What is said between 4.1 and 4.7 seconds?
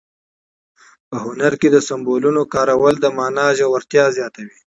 زیاتوي.